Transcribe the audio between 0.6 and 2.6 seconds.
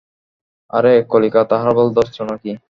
আরে, কলিকাতা হারবাল ধরছো নাকি?